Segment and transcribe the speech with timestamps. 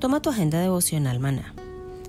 [0.00, 1.54] Toma tu agenda devocional maná.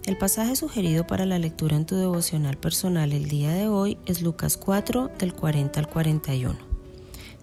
[0.06, 4.22] El pasaje sugerido para la lectura en tu devocional personal el día de hoy es
[4.22, 6.58] Lucas 4 del 40 al 41.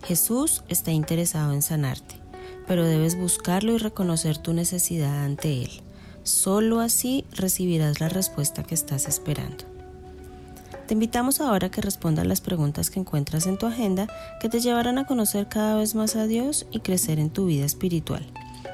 [0.05, 2.15] Jesús está interesado en sanarte,
[2.67, 5.71] pero debes buscarlo y reconocer tu necesidad ante Él.
[6.23, 9.67] Solo así recibirás la respuesta que estás esperando.
[10.87, 14.09] Te invitamos ahora a que respondas las preguntas que encuentras en tu agenda
[14.41, 17.67] que te llevarán a conocer cada vez más a Dios y crecer en tu vida
[17.67, 18.25] espiritual.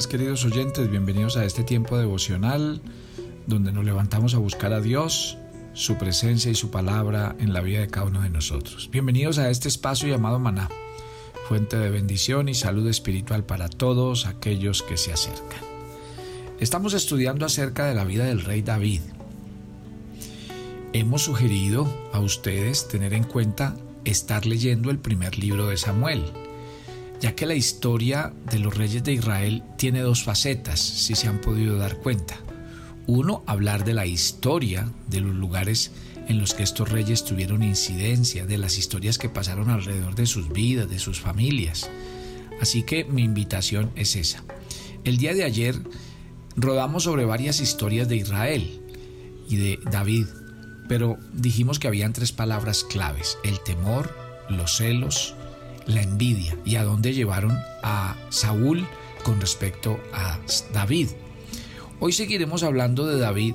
[0.00, 2.80] Queridos oyentes, bienvenidos a este tiempo devocional
[3.46, 5.36] donde nos levantamos a buscar a Dios,
[5.74, 8.88] su presencia y su palabra en la vida de cada uno de nosotros.
[8.90, 10.70] Bienvenidos a este espacio llamado Maná,
[11.46, 15.60] fuente de bendición y salud espiritual para todos aquellos que se acercan.
[16.58, 19.02] Estamos estudiando acerca de la vida del rey David.
[20.94, 23.76] Hemos sugerido a ustedes tener en cuenta
[24.06, 26.24] estar leyendo el primer libro de Samuel
[27.22, 31.40] ya que la historia de los reyes de Israel tiene dos facetas, si se han
[31.40, 32.36] podido dar cuenta.
[33.06, 35.92] Uno, hablar de la historia de los lugares
[36.26, 40.52] en los que estos reyes tuvieron incidencia, de las historias que pasaron alrededor de sus
[40.52, 41.88] vidas, de sus familias.
[42.60, 44.42] Así que mi invitación es esa.
[45.04, 45.76] El día de ayer
[46.56, 48.80] rodamos sobre varias historias de Israel
[49.48, 50.26] y de David,
[50.88, 54.12] pero dijimos que habían tres palabras claves, el temor,
[54.48, 55.36] los celos
[55.86, 58.86] la envidia y a dónde llevaron a Saúl
[59.24, 60.38] con respecto a
[60.72, 61.08] David.
[62.00, 63.54] Hoy seguiremos hablando de David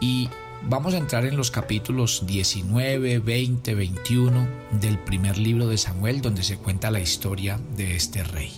[0.00, 0.28] y
[0.68, 4.48] vamos a entrar en los capítulos 19, 20, 21
[4.80, 8.52] del primer libro de Samuel donde se cuenta la historia de este rey.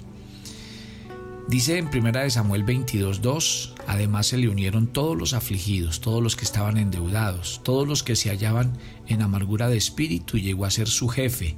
[1.47, 6.37] Dice en primera de Samuel 22:2, además se le unieron todos los afligidos, todos los
[6.37, 10.71] que estaban endeudados, todos los que se hallaban en amargura de espíritu y llegó a
[10.71, 11.57] ser su jefe,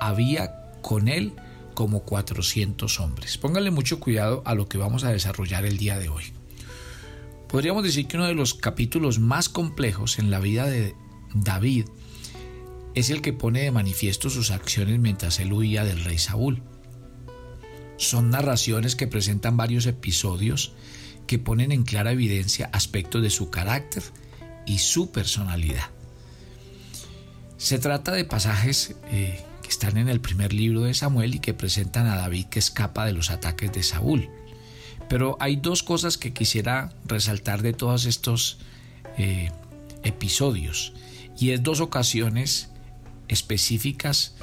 [0.00, 1.32] había con él
[1.74, 3.38] como 400 hombres.
[3.38, 6.24] Pónganle mucho cuidado a lo que vamos a desarrollar el día de hoy.
[7.48, 10.94] Podríamos decir que uno de los capítulos más complejos en la vida de
[11.34, 11.86] David
[12.94, 16.62] es el que pone de manifiesto sus acciones mientras él huía del rey Saúl.
[17.98, 20.72] Son narraciones que presentan varios episodios
[21.26, 24.02] que ponen en clara evidencia aspectos de su carácter
[24.64, 25.90] y su personalidad.
[27.58, 31.52] Se trata de pasajes eh, que están en el primer libro de Samuel y que
[31.52, 34.30] presentan a David que escapa de los ataques de Saúl.
[35.08, 38.58] Pero hay dos cosas que quisiera resaltar de todos estos
[39.18, 39.50] eh,
[40.04, 40.92] episodios.
[41.36, 42.70] Y es dos ocasiones
[43.26, 44.36] específicas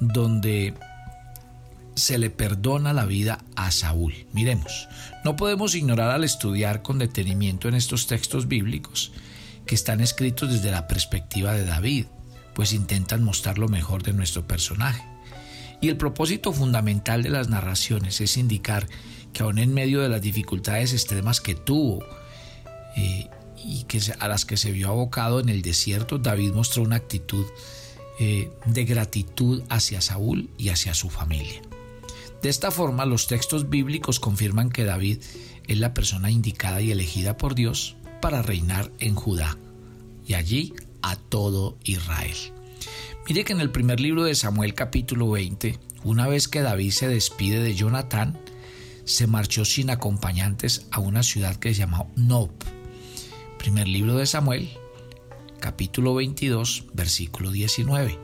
[0.00, 0.74] donde
[1.94, 4.26] se le perdona la vida a Saúl.
[4.34, 4.86] Miremos,
[5.24, 9.12] no podemos ignorar al estudiar con detenimiento en estos textos bíblicos
[9.64, 12.04] que están escritos desde la perspectiva de David
[12.58, 15.04] pues intentan mostrar lo mejor de nuestro personaje.
[15.80, 18.88] Y el propósito fundamental de las narraciones es indicar
[19.32, 22.04] que aun en medio de las dificultades extremas que tuvo
[22.96, 23.28] eh,
[23.64, 27.46] y que a las que se vio abocado en el desierto, David mostró una actitud
[28.18, 31.62] eh, de gratitud hacia Saúl y hacia su familia.
[32.42, 35.22] De esta forma, los textos bíblicos confirman que David
[35.68, 39.56] es la persona indicada y elegida por Dios para reinar en Judá
[40.26, 42.36] y allí a todo Israel.
[43.28, 47.08] Mire que en el primer libro de Samuel capítulo 20, una vez que David se
[47.08, 48.38] despide de Jonatán,
[49.04, 52.50] se marchó sin acompañantes a una ciudad que se llamó Nob.
[53.58, 54.70] Primer libro de Samuel,
[55.60, 58.18] capítulo 22, versículo 19.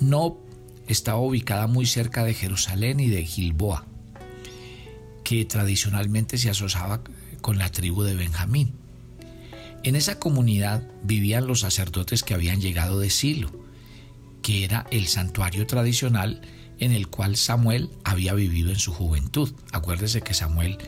[0.00, 0.36] Nob
[0.86, 3.86] estaba ubicada muy cerca de Jerusalén y de Gilboa,
[5.22, 7.02] que tradicionalmente se asociaba
[7.40, 8.83] con la tribu de Benjamín.
[9.84, 13.50] En esa comunidad vivían los sacerdotes que habían llegado de Silo,
[14.40, 16.40] que era el santuario tradicional
[16.78, 19.52] en el cual Samuel había vivido en su juventud.
[19.72, 20.78] Acuérdese que Samuel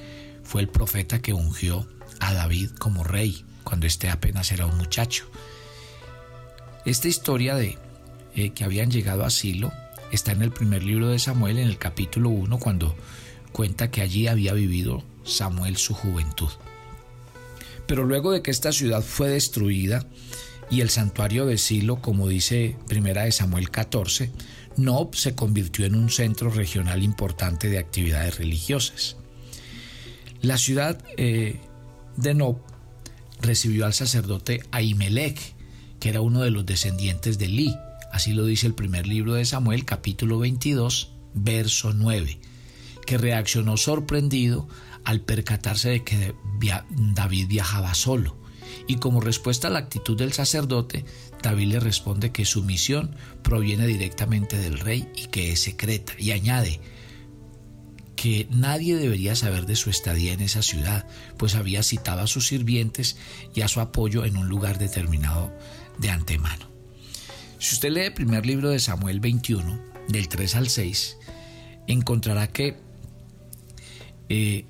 [0.44, 1.86] fue el profeta que ungió
[2.20, 5.30] a David como rey cuando éste apenas era un muchacho.
[6.86, 7.78] Esta historia de
[8.34, 9.72] eh, que habían llegado a Silo
[10.10, 12.96] está en el primer libro de Samuel, en el capítulo 1, cuando
[13.52, 16.48] cuenta que allí había vivido Samuel su juventud.
[17.86, 20.06] Pero luego de que esta ciudad fue destruida,
[20.70, 24.30] y el santuario de Silo, como dice Primera de Samuel 14,
[24.76, 29.16] Nob se convirtió en un centro regional importante de actividades religiosas.
[30.42, 31.60] La ciudad eh,
[32.16, 32.58] de Nob
[33.40, 35.54] recibió al sacerdote Ahimelech,
[36.00, 37.76] que era uno de los descendientes de Li.
[38.12, 42.38] Así lo dice el primer libro de Samuel, capítulo 22, verso 9,
[43.06, 44.68] que reaccionó sorprendido
[45.06, 46.34] al percatarse de que
[47.14, 48.36] David viajaba solo
[48.86, 51.04] y como respuesta a la actitud del sacerdote,
[51.42, 56.12] David le responde que su misión proviene directamente del rey y que es secreta.
[56.18, 56.80] Y añade
[58.16, 61.06] que nadie debería saber de su estadía en esa ciudad,
[61.36, 63.16] pues había citado a sus sirvientes
[63.54, 65.52] y a su apoyo en un lugar determinado
[65.98, 66.68] de antemano.
[67.58, 71.16] Si usted lee el primer libro de Samuel 21, del 3 al 6,
[71.86, 72.76] encontrará que
[74.28, 74.64] eh,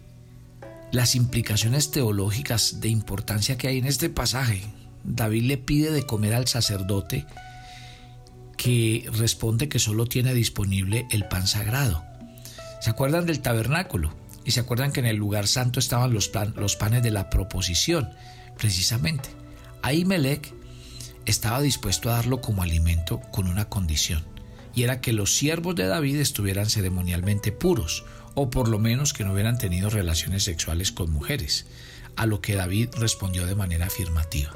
[0.96, 4.62] las implicaciones teológicas de importancia que hay en este pasaje.
[5.04, 7.26] David le pide de comer al sacerdote
[8.56, 12.02] que responde que solo tiene disponible el pan sagrado.
[12.80, 14.16] ¿Se acuerdan del tabernáculo?
[14.46, 18.08] Y se acuerdan que en el lugar santo estaban los, panes de la proposición,
[18.56, 19.28] precisamente.
[19.82, 20.50] Ahí Melech
[21.26, 24.24] estaba dispuesto a darlo como alimento con una condición,
[24.74, 28.06] y era que los siervos de David estuvieran ceremonialmente puros,
[28.36, 31.66] o por lo menos que no hubieran tenido relaciones sexuales con mujeres,
[32.16, 34.52] a lo que David respondió de manera afirmativa.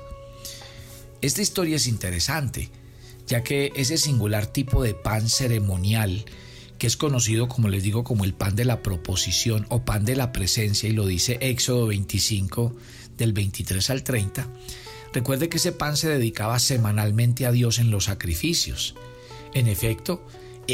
[1.23, 2.71] Esta historia es interesante,
[3.27, 6.27] ya que ese singular tipo de pan ceremonial,
[6.79, 10.15] que es conocido como les digo como el pan de la proposición o pan de
[10.15, 12.77] la presencia, y lo dice Éxodo 25
[13.17, 14.47] del 23 al 30,
[15.15, 18.95] recuerde que ese pan se dedicaba semanalmente a Dios en los sacrificios.
[19.55, 20.27] En efecto,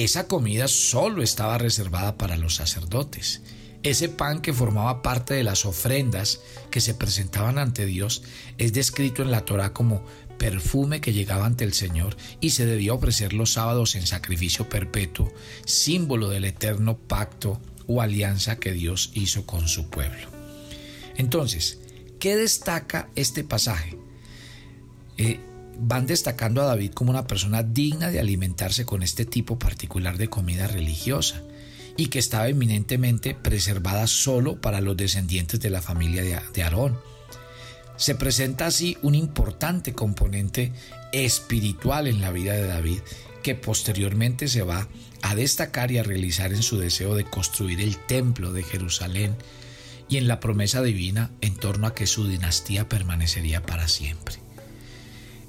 [0.05, 3.43] esa comida solo estaba reservada para los sacerdotes.
[3.83, 6.41] Ese pan que formaba parte de las ofrendas
[6.71, 8.23] que se presentaban ante Dios
[8.59, 10.05] es descrito en la Torah como
[10.39, 15.33] perfume que llegaba ante el Señor y se debía ofrecer los sábados en sacrificio perpetuo,
[15.65, 20.29] símbolo del eterno pacto o alianza que Dios hizo con su pueblo.
[21.17, 21.79] Entonces,
[22.19, 23.97] ¿qué destaca este pasaje?
[25.17, 25.41] Eh,
[25.79, 30.29] van destacando a David como una persona digna de alimentarse con este tipo particular de
[30.29, 31.43] comida religiosa
[31.97, 36.99] y que estaba eminentemente preservada solo para los descendientes de la familia de Aarón.
[37.97, 40.73] Se presenta así un importante componente
[41.13, 42.99] espiritual en la vida de David
[43.43, 44.89] que posteriormente se va
[45.23, 49.37] a destacar y a realizar en su deseo de construir el templo de Jerusalén
[50.09, 54.46] y en la promesa divina en torno a que su dinastía permanecería para siempre.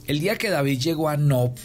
[0.08, 1.56] El día que David llegó a Nob,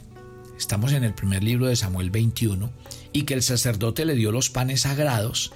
[0.59, 2.73] estamos en el primer libro de Samuel 21,
[3.13, 5.53] y que el sacerdote le dio los panes sagrados,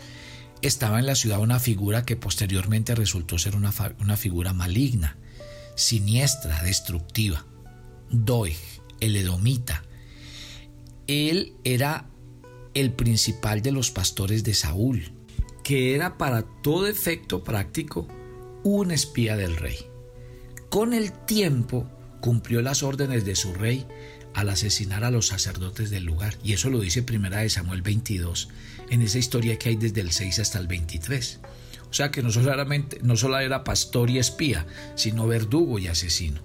[0.62, 5.16] estaba en la ciudad una figura que posteriormente resultó ser una, una figura maligna,
[5.74, 7.44] siniestra, destructiva.
[8.08, 8.56] Doeg,
[9.00, 9.82] el edomita.
[11.08, 12.06] Él era
[12.74, 15.10] el principal de los pastores de Saúl,
[15.64, 18.06] que era para todo efecto práctico
[18.62, 19.78] un espía del rey.
[20.70, 21.88] Con el tiempo,
[22.26, 23.86] cumplió las órdenes de su rey
[24.34, 26.34] al asesinar a los sacerdotes del lugar.
[26.42, 28.48] Y eso lo dice primera de Samuel 22,
[28.90, 31.38] en esa historia que hay desde el 6 hasta el 23.
[31.88, 34.66] O sea que no solamente no solo era pastor y espía,
[34.96, 36.40] sino verdugo y asesino.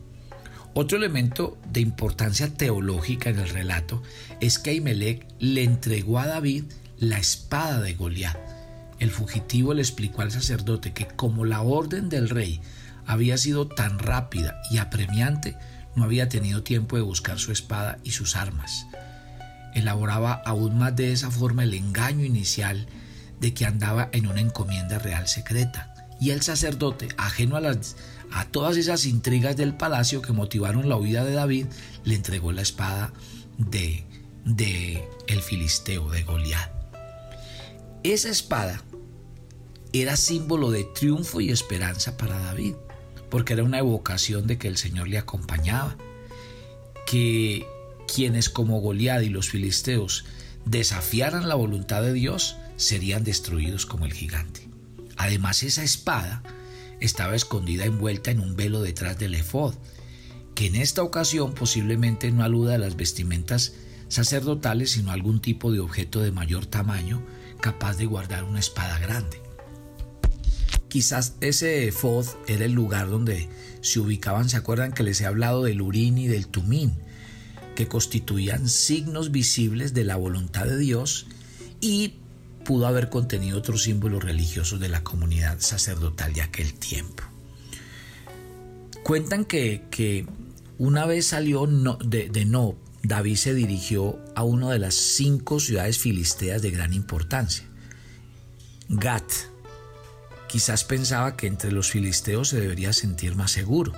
[0.75, 4.03] Otro elemento de importancia teológica en el relato
[4.39, 6.65] es que Ahimelech le entregó a David
[7.00, 8.38] la espada de Goliat.
[9.00, 12.61] El fugitivo le explicó al sacerdote que como la orden del rey
[13.07, 15.57] había sido tan rápida y apremiante,
[15.95, 18.88] no había tenido tiempo de buscar su espada y sus armas.
[19.74, 22.88] Elaboraba aún más de esa forma el engaño inicial
[23.39, 25.93] de que andaba en una encomienda real secreta.
[26.19, 31.33] Y el sacerdote, ajeno a todas esas intrigas del palacio que motivaron la huida de
[31.33, 31.65] David,
[32.03, 33.12] le entregó la espada
[33.57, 34.05] de,
[34.45, 36.71] de el filisteo, de Goliat.
[38.03, 38.83] Esa espada
[39.93, 42.75] era símbolo de triunfo y esperanza para David,
[43.31, 45.97] porque era una evocación de que el Señor le acompañaba,
[47.07, 47.65] que
[48.13, 50.25] quienes como Goliat y los filisteos
[50.65, 54.67] desafiaran la voluntad de Dios serían destruidos como el gigante.
[55.17, 56.43] Además, esa espada
[57.00, 59.75] estaba escondida envuelta en un velo detrás del efod,
[60.53, 63.73] que en esta ocasión posiblemente no aluda a las vestimentas
[64.09, 67.23] sacerdotales, sino a algún tipo de objeto de mayor tamaño
[67.61, 69.41] capaz de guardar una espada grande.
[70.91, 73.48] Quizás ese efod era el lugar donde
[73.81, 76.91] se ubicaban, ¿se acuerdan que les he hablado del urín y del tumín?
[77.75, 81.27] que constituían signos visibles de la voluntad de Dios
[81.79, 82.15] y
[82.65, 87.24] pudo haber contenido otros símbolos religiosos de la comunidad sacerdotal de aquel tiempo.
[89.03, 90.27] Cuentan que,
[90.77, 96.62] una vez salió de, de David se dirigió a una de las cinco ciudades filisteas
[96.62, 97.65] de gran importancia,
[98.89, 99.24] Gat.
[100.51, 103.93] Quizás pensaba que entre los filisteos se debería sentir más seguro,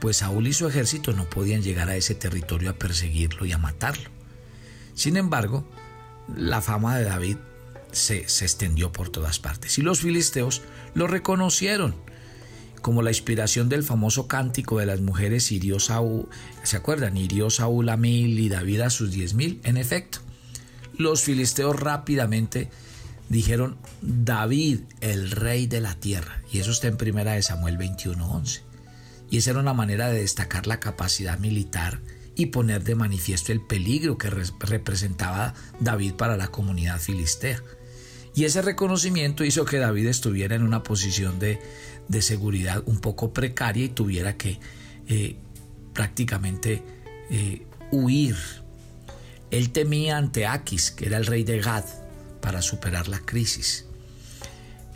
[0.00, 3.58] pues Saúl y su ejército no podían llegar a ese territorio a perseguirlo y a
[3.58, 4.08] matarlo.
[4.94, 5.68] Sin embargo,
[6.34, 7.36] la fama de David
[7.92, 9.76] se, extendió por todas partes.
[9.76, 10.62] Y los filisteos
[10.94, 11.94] lo reconocieron
[12.80, 16.30] como la inspiración del famoso cántico de las mujeres hirió Saúl,
[16.62, 17.18] ¿se acuerdan?
[17.18, 19.60] Hirió Saúl a mil y David a sus diez mil.
[19.64, 20.20] En efecto,
[20.96, 22.70] los filisteos rápidamente
[23.30, 26.42] dijeron David, el rey de la tierra.
[26.52, 28.60] Y eso está en primera de Samuel 21:11.
[29.30, 32.00] Y esa era una manera de destacar la capacidad militar
[32.34, 37.62] y poner de manifiesto el peligro que representaba David para la comunidad filistea.
[38.34, 41.60] Y ese reconocimiento hizo que David estuviera en una posición de,
[42.20, 44.58] seguridad un poco precaria y tuviera que
[45.06, 45.36] eh,
[45.92, 46.82] prácticamente
[47.30, 48.36] eh, huir.
[49.52, 51.84] Él temía ante Aquis, que era el rey de Gad,
[52.40, 53.86] para superar la crisis.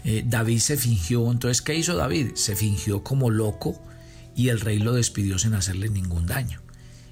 [0.04, 2.34] Eh, David se fingió, entonces, ¿qué hizo David?
[2.34, 3.80] Se fingió como loco
[4.36, 6.60] y el rey lo despidió sin hacerle ningún daño.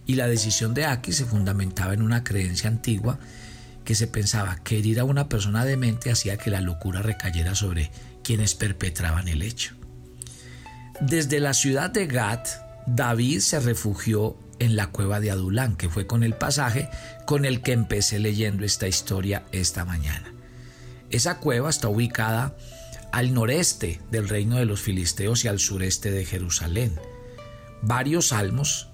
[0.07, 3.19] Y la decisión de Aquis se fundamentaba en una creencia antigua
[3.85, 7.91] que se pensaba que herir a una persona demente hacía que la locura recayera sobre
[8.23, 9.75] quienes perpetraban el hecho.
[11.01, 12.47] Desde la ciudad de Gat,
[12.87, 16.89] David se refugió en la cueva de Adulán, que fue con el pasaje
[17.27, 20.33] con el que empecé leyendo esta historia esta mañana.
[21.11, 22.57] Esa cueva está ubicada
[23.11, 26.99] al noreste del reino de los filisteos y al sureste de Jerusalén.
[27.83, 28.89] Varios salmos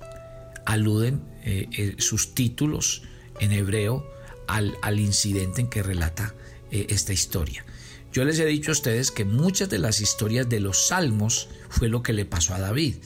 [0.65, 3.03] aluden eh, eh, sus títulos
[3.39, 4.11] en hebreo
[4.47, 6.35] al, incidente en que relata
[6.71, 7.65] eh, esta historia.
[8.11, 11.89] Yo les he dicho a ustedes que muchas de las historias de los salmos fue
[11.89, 12.97] lo que le pasó a David.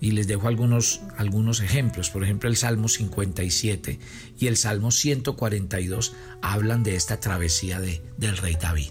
[0.00, 2.10] Y les dejo algunos, algunos ejemplos.
[2.10, 3.98] Por ejemplo, el Salmo 57
[4.38, 8.90] y el Salmo 142 hablan de esta travesía de, del rey David.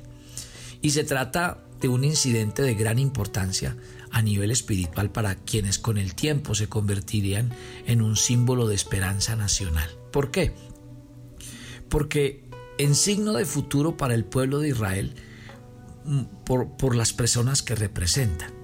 [0.81, 3.77] Y se trata de un incidente de gran importancia
[4.11, 7.53] a nivel espiritual para quienes con el tiempo se convertirían
[7.85, 9.89] en un símbolo de esperanza nacional.
[10.11, 10.53] ¿Por qué?
[11.89, 12.43] porque
[12.77, 15.15] en signo de futuro para el pueblo de Israel,
[16.05, 18.56] mm, por, las personas que representan.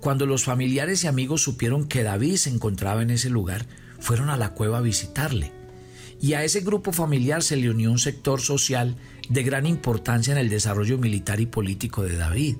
[0.00, 3.66] Cuando los familiares y amigos supieron que David se encontraba en ese lugar,
[3.98, 5.52] fueron a la cueva a visitarle.
[6.20, 8.96] Y a ese grupo familiar se le unió un sector social
[9.28, 12.56] de gran importancia en el desarrollo militar y político de David.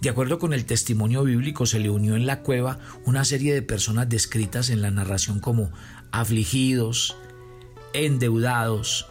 [0.00, 3.62] De acuerdo con el testimonio bíblico, se le unió en la cueva una serie de
[3.62, 5.70] personas descritas en la narración como
[6.10, 7.16] afligidos,
[7.92, 9.06] endeudados,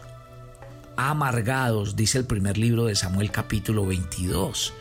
[0.96, 4.74] amargados, dice el primer libro de Samuel capítulo 22.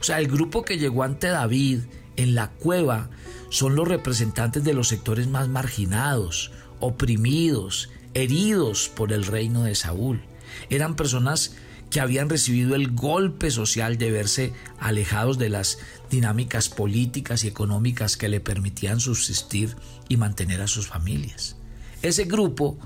[0.00, 1.80] O sea, el grupo que llegó ante David
[2.22, 3.08] en la cueva
[3.48, 10.22] son los representantes de los sectores más marginados, oprimidos, heridos por el reino de Saúl.
[10.68, 11.56] Eran personas
[11.90, 15.78] que habían recibido el golpe social de verse alejados de las
[16.10, 19.76] dinámicas políticas y económicas que le permitían subsistir
[20.08, 21.56] y mantener a sus familias.
[22.02, 22.78] Ese grupo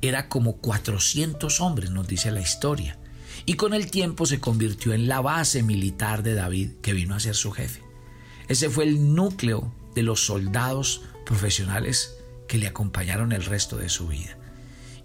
[0.00, 2.98] era como 400 hombres, nos dice la historia,
[3.46, 7.20] y con el tiempo se convirtió en la base militar de David, que vino a
[7.20, 7.91] ser su jefe.
[8.52, 12.16] Ese fue el núcleo de los soldados profesionales
[12.46, 14.36] que le acompañaron el resto de su vida.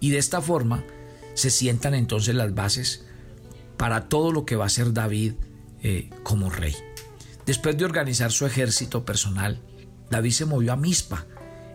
[0.02, 0.84] Y de esta forma
[1.34, 3.06] se sientan entonces las bases
[3.78, 5.36] para todo lo que va a ser David
[5.82, 6.76] eh, como rey.
[7.46, 9.62] Después de organizar su ejército personal,
[10.10, 11.26] David se movió a Mispa,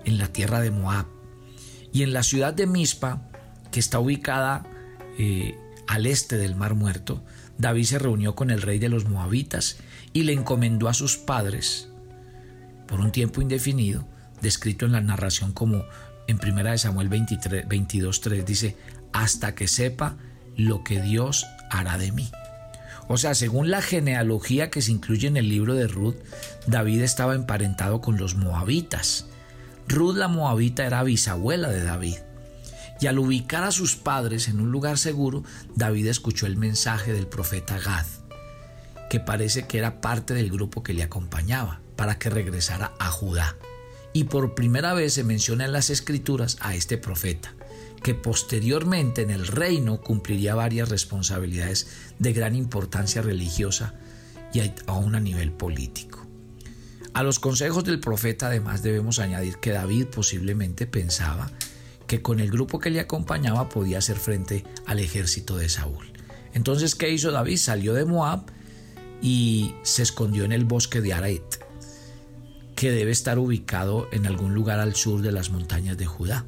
[0.04, 1.06] en la tierra de Moab,
[1.90, 3.30] y en la ciudad de Mispa,
[3.70, 4.66] que está ubicada
[5.18, 5.56] eh,
[5.88, 7.24] al este del Mar Muerto,
[7.58, 9.78] David se reunió con el rey de los Moabitas
[10.12, 11.88] y le encomendó a sus padres,
[12.86, 14.06] por un tiempo indefinido,
[14.40, 15.84] descrito en la narración como
[16.26, 18.76] en 1 Samuel 23, 22.3 dice,
[19.12, 20.16] hasta que sepa
[20.56, 22.30] lo que Dios hará de mí.
[23.08, 26.16] O sea, según la genealogía que se incluye en el libro de Ruth,
[26.66, 29.26] David estaba emparentado con los moabitas.
[29.88, 32.16] Ruth la moabita era bisabuela de David.
[33.02, 35.42] Y al ubicar a sus padres en un lugar seguro,
[35.74, 38.06] David escuchó el mensaje del profeta Gad,
[39.10, 43.56] que parece que era parte del grupo que le acompañaba, para que regresara a Judá.
[44.12, 47.52] Y por primera vez se menciona en las escrituras a este profeta
[48.04, 51.88] que posteriormente en el reino cumpliría varias responsabilidades
[52.20, 53.94] de gran importancia religiosa
[54.54, 56.24] y aún a nivel político.
[57.14, 61.50] A los consejos del profeta además debemos añadir que David posiblemente pensaba
[62.12, 66.12] que con el grupo que le acompañaba podía hacer frente al ejército de Saúl.
[66.52, 67.56] Entonces, ¿qué hizo David?
[67.56, 68.42] Salió de Moab
[69.22, 71.64] y se escondió en el bosque de Aret,
[72.76, 76.44] que debe estar ubicado en algún lugar al sur de las montañas de Judá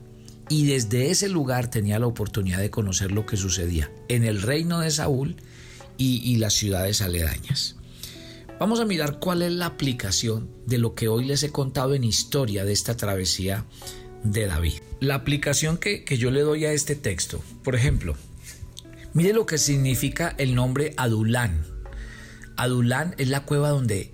[0.50, 4.80] y desde ese lugar tenía la oportunidad de conocer lo que sucedía en el reino
[4.80, 5.36] de Saúl
[5.96, 7.76] y, las ciudades aledañas.
[8.60, 12.04] Vamos a mirar cuál es la aplicación de lo que hoy les he contado en
[12.04, 13.64] historia de esta travesía
[14.24, 14.83] de David.
[15.00, 18.16] La aplicación que, yo le doy a este texto, por ejemplo,
[19.12, 21.66] mire lo que significa el nombre Adulán.
[22.56, 24.12] Adulán es la cueva donde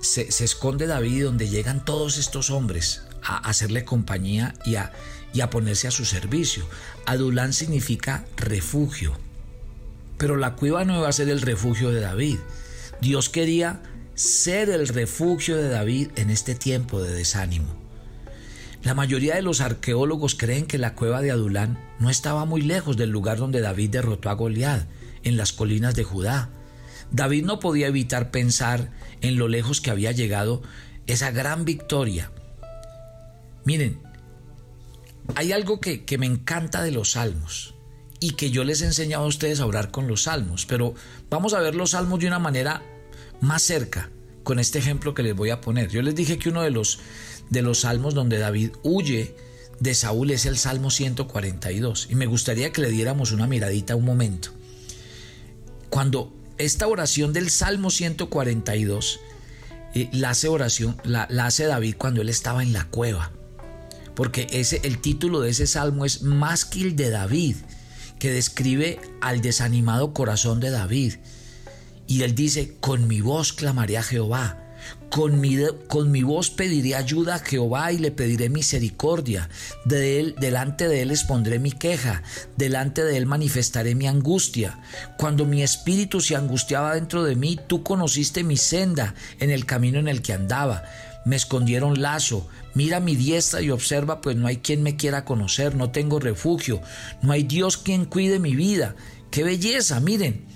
[0.00, 4.92] se, se esconde David, donde llegan todos estos hombres a hacerle compañía y a,
[5.32, 6.66] y a ponerse a su servicio.
[7.04, 9.18] Adulán significa refugio.
[10.18, 12.38] Pero la cueva no iba a ser el refugio de David.
[13.00, 13.82] Dios quería
[14.14, 17.85] ser el refugio de David en este tiempo de desánimo.
[18.82, 22.96] La mayoría de los arqueólogos creen que la cueva de Adulán no estaba muy lejos
[22.96, 24.86] del lugar donde David derrotó a Goliat,
[25.26, 26.50] en las colinas de Judá.
[27.10, 30.62] David no podía evitar pensar en lo lejos que había llegado
[31.06, 32.30] esa gran victoria.
[33.64, 34.00] Miren,
[35.34, 37.74] hay algo que, me encanta de los salmos
[38.20, 40.94] y que yo les he enseñado a ustedes a orar con los salmos, pero
[41.28, 42.82] vamos a ver los salmos de una manera
[43.40, 44.10] más cerca
[44.44, 45.90] con este ejemplo que les voy a poner.
[45.90, 47.00] Yo les dije que uno de los,
[47.50, 49.36] de los salmos donde David huye
[49.80, 54.04] de Saúl es el Salmo 142 y me gustaría que le diéramos una miradita un
[54.04, 54.50] momento.
[55.90, 59.20] Cuando esta oración del Salmo 142
[59.94, 63.32] eh, la hace oración, la hace David cuando él estaba en la cueva
[64.16, 67.56] porque ese, el título de ese salmo es Másquil de David,
[68.18, 71.16] que describe al desanimado corazón de David.
[72.08, 74.58] Y él dice, con mi voz clamaré a Jehová,
[75.10, 79.48] con mi, con mi, voz pediré ayuda a Jehová y le pediré misericordia.
[79.84, 82.22] De él, delante de él expondré mi queja,
[82.56, 84.80] delante de él manifestaré mi angustia.
[85.18, 89.98] Cuando mi espíritu se angustiaba dentro de mí, tú conociste mi senda en el camino
[89.98, 90.84] en el que andaba
[91.26, 92.48] me escondieron lazo.
[92.74, 96.80] Mira mi diestra y observa, pues no hay quien me quiera conocer, no tengo refugio,
[97.20, 98.94] no hay Dios quien cuide mi vida.
[99.30, 99.98] ¡Qué belleza!
[99.98, 100.46] Miren,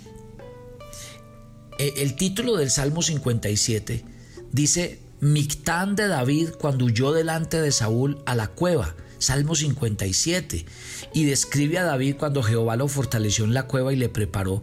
[1.77, 4.05] e, el título del Salmo 57
[4.53, 8.95] dice, Mictán de David cuando huyó delante de Saúl a la cueva.
[9.19, 10.65] Salmo 57.
[11.13, 14.63] Y describe a David cuando Jehová lo fortaleció en la cueva y le preparó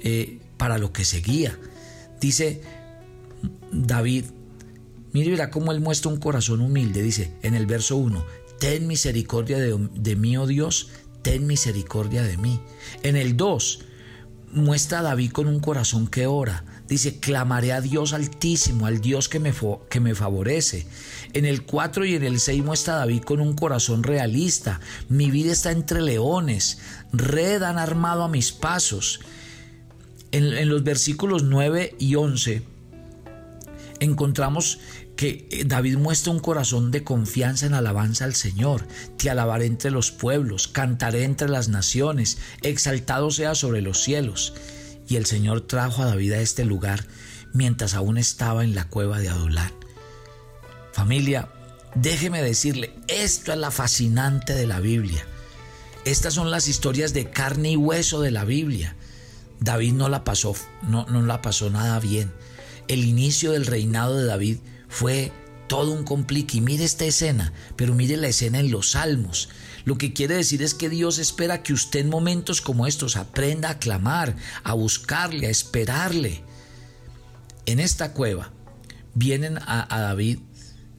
[0.00, 1.58] eh, para lo que seguía.
[2.20, 2.62] Dice
[3.70, 4.24] David,
[5.12, 7.02] Mire, verá cómo él muestra un corazón humilde.
[7.02, 8.24] Dice en el verso 1,
[8.58, 10.90] ten misericordia de, mí, oh Dios,
[11.22, 12.60] ten misericordia de mí.
[13.02, 13.80] En el 2,
[14.52, 16.64] muestra a David con un corazón que ora.
[16.88, 19.52] Dice, clamaré a Dios altísimo, al Dios que me,
[19.90, 20.86] que me favorece.
[21.34, 24.80] En el 4 y en el 6 muestra David con un corazón realista.
[25.08, 26.78] Mi vida está entre leones,
[27.12, 29.20] red han armado a mis pasos.
[30.32, 32.62] En, en los versículos 9 y 11
[34.00, 34.78] encontramos
[35.16, 38.86] que eh, David muestra un corazón de confianza en alabanza al Señor.
[39.16, 44.54] Te alabaré entre los pueblos, cantaré entre las naciones, exaltado sea sobre los cielos.
[45.08, 47.06] Y el Señor trajo a David a este lugar
[47.52, 49.72] mientras aún estaba en la cueva de Adulán.
[50.92, 51.48] Familia,
[51.94, 55.24] déjeme decirle, esto es la fascinante de la Biblia.
[56.04, 58.94] Estas son las historias de carne y hueso de la Biblia.
[59.60, 62.30] David no la pasó, no, no la pasó nada bien
[62.88, 65.30] el inicio del reinado de David fue
[65.68, 66.58] todo un complique.
[66.58, 69.48] Y mire esta escena, pero mire la escena en los salmos.
[69.84, 73.70] Lo que quiere decir es que Dios espera que usted en momentos como estos aprenda
[73.70, 76.42] a clamar, a buscarle, a esperarle.
[77.66, 78.52] En esta cueva
[79.14, 80.38] vienen a, a David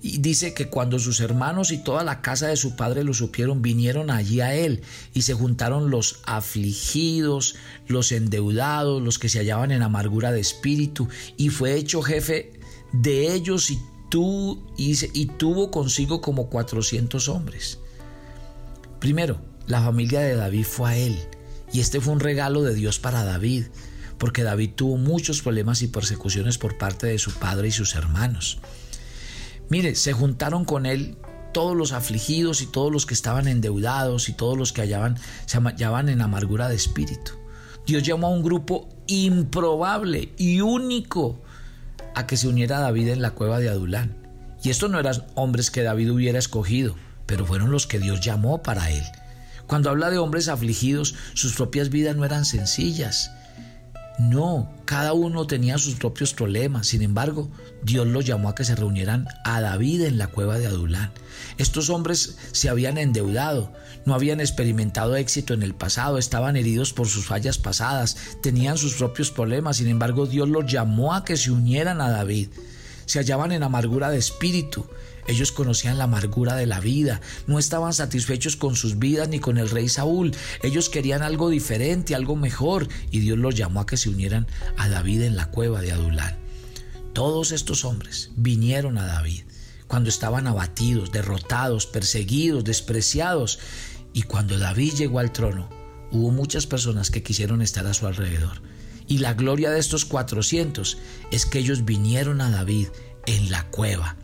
[0.01, 3.61] y dice que cuando sus hermanos y toda la casa de su padre lo supieron,
[3.61, 4.81] vinieron allí a él
[5.13, 7.55] y se juntaron los afligidos,
[7.87, 12.53] los endeudados, los que se hallaban en amargura de espíritu, y fue hecho jefe
[12.93, 13.79] de ellos y
[14.11, 17.79] y tuvo consigo como 400 hombres.
[18.99, 21.19] Primero, la familia de David fue a él,
[21.71, 23.65] y este fue un regalo de Dios para David,
[24.17, 28.59] porque David tuvo muchos problemas y persecuciones por parte de su padre y sus hermanos.
[29.69, 31.17] Mire, se juntaron con él
[31.53, 35.59] todos los afligidos y todos los que estaban endeudados y todos los que hallaban, se
[35.59, 37.33] hallaban en amargura de espíritu.
[37.85, 41.41] Dios llamó a un grupo improbable y único
[42.15, 44.15] a que se uniera David en la cueva de Adulán.
[44.63, 46.95] Y estos no eran hombres que David hubiera escogido,
[47.25, 49.03] pero fueron los que Dios llamó para él.
[49.67, 53.31] Cuando habla de hombres afligidos, sus propias vidas no eran sencillas.
[54.19, 56.87] No, cada uno tenía sus propios problemas.
[56.87, 57.49] Sin embargo,
[57.83, 61.11] Dios los llamó a que se reunieran a David en la cueva de Adulán.
[61.57, 63.71] Estos hombres se habían endeudado,
[64.05, 68.95] no habían experimentado éxito en el pasado, estaban heridos por sus fallas pasadas, tenían sus
[68.95, 69.77] propios problemas.
[69.77, 72.49] Sin embargo, Dios los llamó a que se unieran a David.
[73.05, 74.85] Se hallaban en amargura de espíritu,
[75.29, 79.59] ellos conocían la amargura de la vida, no estaban satisfechos con sus vidas ni con
[79.59, 80.31] el rey Saúl.
[80.63, 84.89] Ellos querían algo diferente, algo mejor, y Dios los llamó a que se unieran a
[84.89, 86.35] David en la cueva de Adulán.
[87.13, 89.43] Todos estos hombres vinieron a David
[89.87, 93.59] cuando estaban abatidos, derrotados, perseguidos, despreciados,
[94.13, 95.69] y cuando David llegó al trono,
[96.11, 98.63] hubo muchas personas que quisieron estar a su alrededor.
[99.07, 100.97] Y la gloria de estos 400
[101.31, 102.87] es que ellos vinieron a David
[103.27, 104.15] en la cueva.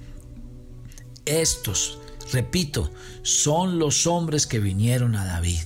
[1.25, 1.97] Estos,
[2.31, 2.91] repito,
[3.23, 5.59] son los hombres que vinieron a David.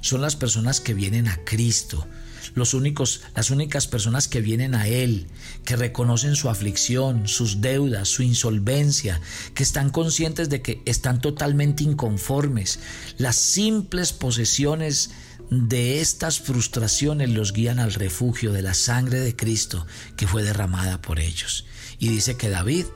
[0.00, 2.06] Son las personas que vienen a Cristo.
[2.54, 5.26] Los únicos, las únicas personas que vienen a Él,
[5.64, 9.20] que reconocen su aflicción, sus deudas, su insolvencia,
[9.54, 12.78] que están conscientes de que están totalmente inconformes.
[13.18, 15.10] Las simples posesiones
[15.50, 21.00] de estas frustraciones los guían al refugio de la sangre de Cristo que fue derramada
[21.00, 21.64] por ellos.
[21.98, 22.86] Y dice que David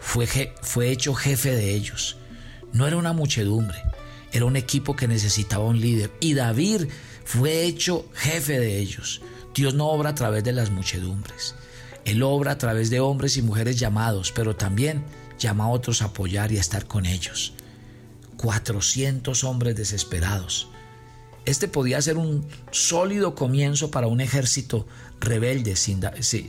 [0.00, 0.26] fue,
[0.62, 2.16] fue hecho jefe de ellos.
[2.72, 3.78] No era una muchedumbre,
[4.32, 6.10] era un equipo que necesitaba un líder.
[6.20, 6.86] Y David
[7.24, 9.20] fue hecho jefe de ellos.
[9.54, 11.54] Dios no obra a través de las muchedumbres.
[12.04, 15.04] Él obra a través de hombres y mujeres llamados, pero también
[15.38, 17.52] llama a otros a apoyar y a estar con ellos.
[18.36, 20.68] 400 hombres desesperados.
[21.44, 24.86] Este podía ser un sólido comienzo para un ejército
[25.20, 25.98] rebelde si,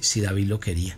[0.02, 0.98] si David lo quería.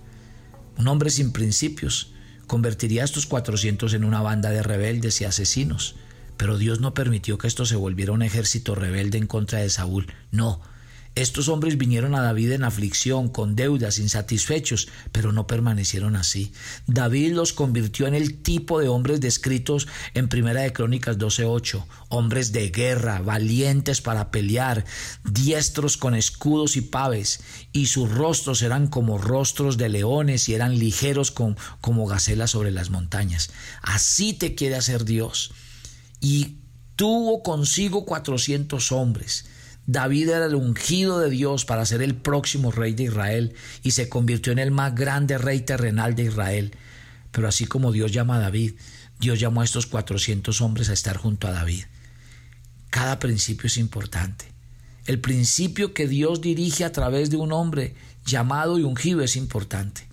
[0.77, 2.12] Un hombre sin principios,
[2.47, 5.95] convertiría a estos 400 en una banda de rebeldes y asesinos.
[6.37, 10.07] Pero Dios no permitió que esto se volviera un ejército rebelde en contra de Saúl.
[10.31, 10.61] No,
[11.15, 16.51] estos hombres vinieron a David en aflicción, con deudas, insatisfechos, pero no permanecieron así.
[16.87, 22.51] David los convirtió en el tipo de hombres descritos en Primera de Crónicas 12:8, hombres
[22.51, 24.85] de guerra, valientes para pelear,
[25.23, 30.79] diestros con escudos y paves, y sus rostros eran como rostros de leones y eran
[30.79, 33.51] ligeros como gacelas sobre las montañas.
[33.83, 35.51] Así te quiere hacer Dios.
[36.19, 36.57] Y
[36.95, 39.45] tuvo consigo cuatrocientos hombres
[39.85, 44.07] David era el ungido de Dios para ser el próximo rey de Israel y se
[44.07, 46.71] convirtió en el más grande rey terrenal de Israel.
[47.31, 48.73] Pero así como Dios llama a David,
[49.19, 51.83] Dios llamó a estos 400 hombres a estar junto a David.
[52.89, 54.45] Cada principio es importante.
[55.05, 60.07] El principio que Dios dirige a través de un hombre llamado y ungido es importante.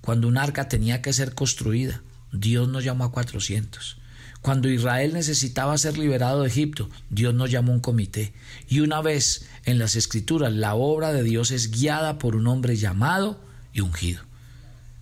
[0.00, 3.98] Cuando un arca tenía que ser construida, Dios nos llamó a 400.
[4.46, 8.32] Cuando Israel necesitaba ser liberado de Egipto, Dios nos llamó un comité.
[8.68, 12.76] Y una vez en las escrituras, la obra de Dios es guiada por un hombre
[12.76, 13.40] llamado
[13.72, 14.22] y ungido.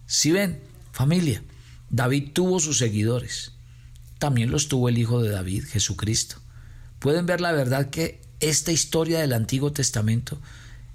[0.06, 1.42] Si ven, familia,
[1.90, 3.52] David tuvo sus seguidores.
[4.18, 6.36] También los tuvo el Hijo de David, Jesucristo.
[6.98, 10.40] Pueden ver la verdad que esta historia del Antiguo Testamento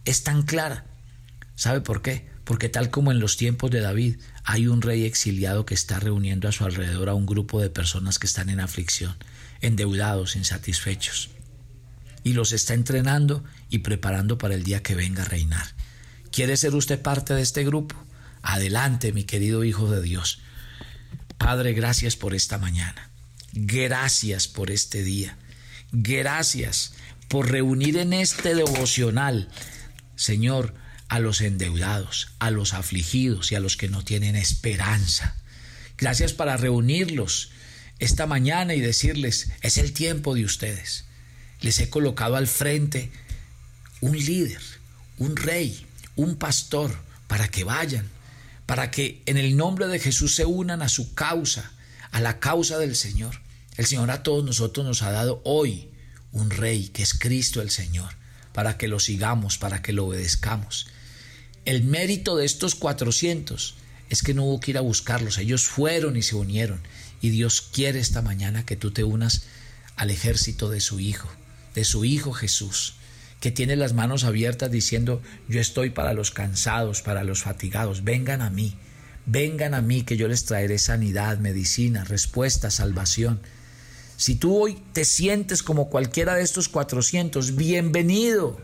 [0.05, 0.87] es tan clara.
[1.53, 2.27] ¿Sabe por qué?
[2.49, 6.47] Porque tal como en los tiempos de David, hay un rey exiliado que está reuniendo
[6.47, 9.15] a su alrededor a un grupo de personas que están en aflicción,
[9.61, 11.29] endeudados, insatisfechos,
[12.23, 15.75] y los está entrenando y preparando para el día que venga a reinar.
[16.31, 17.95] ¿Quiere ser usted parte de este grupo?
[18.41, 20.41] Adelante, mi querido Hijo de Dios.
[21.37, 23.11] Padre, gracias por esta mañana.
[23.53, 25.37] Gracias por este día.
[25.91, 26.93] Gracias
[27.27, 29.49] por reunir en este devocional,
[30.15, 30.73] Señor,
[31.09, 35.35] a los endeudados, a los afligidos y a los que no tienen esperanza.
[35.97, 37.51] Gracias para reunirlos
[37.97, 41.05] esta mañana y decirles, es el tiempo de ustedes.
[41.61, 43.11] Les he colocado al frente
[43.99, 44.61] un líder,
[45.17, 46.95] un rey, un pastor,
[47.27, 48.07] para que vayan,
[48.65, 51.71] para que en el nombre de Jesús se unan a su causa,
[52.11, 53.41] a la causa del Señor.
[53.77, 55.89] El Señor a todos nosotros nos ha dado hoy
[56.31, 58.13] un rey que es Cristo el Señor,
[58.53, 60.87] para que lo sigamos, para que lo obedezcamos.
[61.69, 63.75] El mérito de estos 400
[64.09, 66.79] es que no hubo que ir a buscarlos, ellos fueron y se unieron.
[67.21, 69.43] Y Dios quiere esta mañana que tú te unas
[69.95, 71.29] al ejército de su Hijo,
[71.75, 72.95] de su Hijo Jesús,
[73.39, 78.41] que tiene las manos abiertas diciendo, yo estoy para los cansados, para los fatigados, vengan
[78.41, 78.73] a mí,
[79.27, 83.41] vengan a mí que yo les traeré sanidad, medicina, respuesta, salvación.
[84.17, 88.59] Si tú hoy te sientes como cualquiera de estos 400, bienvenido,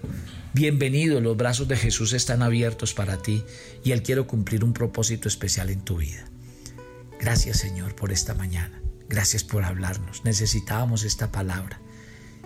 [0.56, 3.44] bienvenido, los brazos de Jesús están abiertos para ti
[3.84, 6.24] y Él quiere cumplir un propósito especial en tu vida.
[7.20, 11.82] Gracias Señor por esta mañana, gracias por hablarnos, necesitábamos esta palabra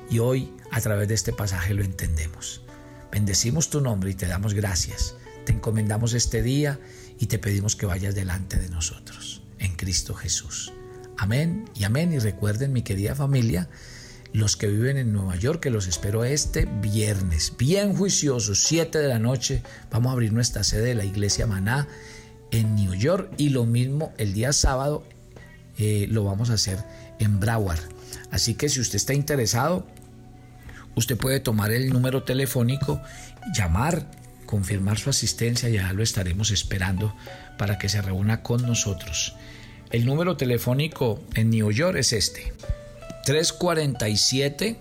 [0.09, 2.63] y hoy a través de este pasaje lo entendemos.
[3.11, 5.13] Bendecimos tu nombre y te damos gracias,
[5.45, 6.79] te encomendamos este día
[7.19, 10.73] y te pedimos que vayas delante de nosotros, en Cristo Jesús.
[11.15, 12.11] Amén y amén.
[12.11, 13.69] Y recuerden, mi querida familia,
[14.33, 19.07] los que viven en Nueva York, que los espero este viernes, bien juiciosos, 7 de
[19.07, 19.63] la noche.
[19.91, 21.87] Vamos a abrir nuestra sede de la iglesia Maná
[22.51, 25.03] en New York y lo mismo el día sábado
[25.77, 26.83] eh, lo vamos a hacer
[27.19, 27.79] en Broward.
[28.31, 29.87] Así que si usted está interesado,
[30.95, 33.01] usted puede tomar el número telefónico,
[33.55, 34.11] llamar,
[34.45, 37.15] confirmar su asistencia, ya lo estaremos esperando
[37.57, 39.35] para que se reúna con nosotros.
[39.91, 42.53] El número telefónico en New York es este.
[43.29, 44.75] 347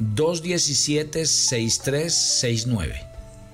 [0.00, 3.00] 217 6369.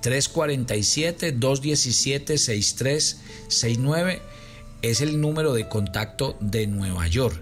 [0.01, 4.21] 347 217 6369
[4.81, 7.41] es el número de contacto de Nueva York.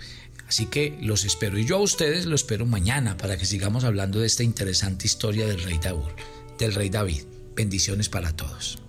[0.47, 4.19] Así que los espero y yo a ustedes lo espero mañana para que sigamos hablando
[4.19, 6.10] de esta interesante historia del rey David.
[6.58, 7.21] Del rey David.
[7.55, 8.79] Bendiciones para todos.